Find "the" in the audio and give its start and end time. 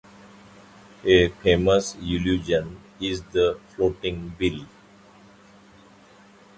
3.21-3.59